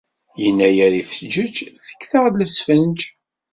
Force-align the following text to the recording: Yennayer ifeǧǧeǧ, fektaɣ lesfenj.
Yennayer 0.41 0.93
ifeǧǧeǧ, 1.01 1.55
fektaɣ 1.85 2.25
lesfenj. 2.33 2.99